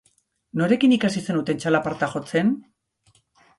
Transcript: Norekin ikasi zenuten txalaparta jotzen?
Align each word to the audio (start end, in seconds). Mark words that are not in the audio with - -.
Norekin 0.61 0.95
ikasi 0.95 1.23
zenuten 1.29 1.61
txalaparta 1.65 2.11
jotzen? 2.17 2.53